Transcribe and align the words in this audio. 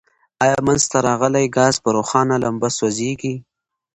آیا 0.43 0.57
منځ 0.67 0.81
ته 0.91 0.97
راغلی 1.07 1.45
ګاز 1.57 1.75
په 1.83 1.89
روښانه 1.97 2.35
لمبه 2.43 2.69
سوځیږي؟ 2.77 3.35